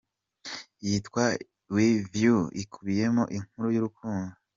Yitwa 0.85 1.23
"With 1.73 2.11
You" 2.23 2.35
ikubiyemo 2.61 3.23
inkuru 3.37 3.67
y’urukundo. 3.73 4.33